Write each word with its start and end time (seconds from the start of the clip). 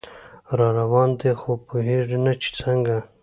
راروان 0.57 1.09
دی 1.19 1.31
خو 1.39 1.51
پوهیږي 1.67 2.17
نه 2.25 2.33
چې 2.41 2.49
څنګه 2.59 2.97